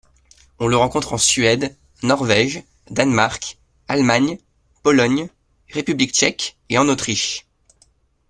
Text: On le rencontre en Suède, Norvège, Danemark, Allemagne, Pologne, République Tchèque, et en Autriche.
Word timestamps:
On 0.57 0.65
le 0.67 0.75
rencontre 0.77 1.13
en 1.13 1.19
Suède, 1.19 1.77
Norvège, 2.01 2.63
Danemark, 2.89 3.59
Allemagne, 3.87 4.39
Pologne, 4.81 5.29
République 5.69 6.13
Tchèque, 6.15 6.57
et 6.69 6.79
en 6.79 6.87
Autriche. 6.89 7.45